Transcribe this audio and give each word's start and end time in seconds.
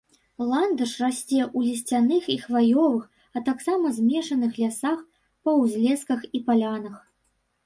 Ландыш 0.51 0.93
расце 1.01 1.41
ў 1.57 1.59
лісцяных 1.73 2.23
і 2.35 2.37
хваёвых, 2.45 3.03
а 3.35 3.43
таксама 3.51 3.93
змешаных 3.99 4.51
лясах, 4.63 4.99
па 5.45 5.49
ўзлесках 5.61 6.19
і 6.35 6.45
палянах. 6.51 6.97